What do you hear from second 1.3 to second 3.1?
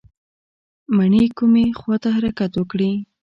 کومې خواته حرکت وکړي؟